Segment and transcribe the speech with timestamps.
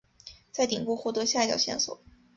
[0.51, 2.01] 在顶部获得下一条线索。